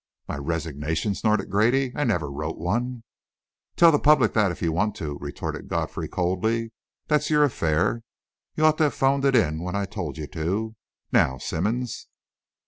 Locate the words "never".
2.05-2.31